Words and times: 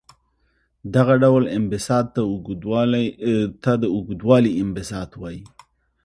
دغه 0.95 1.13
ډول 1.23 1.43
انبساط 1.57 2.05
ته 3.81 3.87
اوږدوالي 3.95 4.51
انبساط 4.63 5.11
وايي. 5.21 5.41